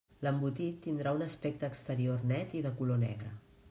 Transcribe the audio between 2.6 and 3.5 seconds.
i de color negre.